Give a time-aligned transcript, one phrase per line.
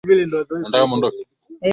[0.07, 1.69] zinaitumia sana kama kama kama kama